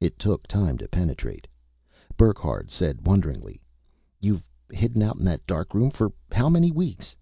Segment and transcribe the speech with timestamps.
[0.00, 1.46] It took time to penetrate.
[2.16, 3.60] Burckhardt said wonderingly,
[4.18, 7.14] "You've hidden out in that darkroom for how many weeks?"